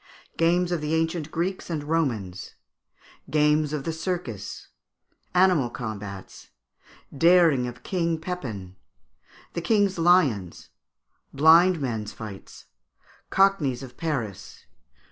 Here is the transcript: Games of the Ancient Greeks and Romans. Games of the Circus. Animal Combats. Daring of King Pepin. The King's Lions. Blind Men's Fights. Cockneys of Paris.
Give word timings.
Games 0.35 0.71
of 0.71 0.81
the 0.81 0.95
Ancient 0.95 1.29
Greeks 1.29 1.69
and 1.69 1.83
Romans. 1.83 2.55
Games 3.29 3.71
of 3.71 3.83
the 3.83 3.93
Circus. 3.93 4.69
Animal 5.35 5.69
Combats. 5.69 6.49
Daring 7.15 7.67
of 7.67 7.83
King 7.83 8.19
Pepin. 8.19 8.77
The 9.53 9.61
King's 9.61 9.99
Lions. 9.99 10.69
Blind 11.31 11.79
Men's 11.79 12.13
Fights. 12.13 12.65
Cockneys 13.29 13.83
of 13.83 13.95
Paris. 13.95 14.65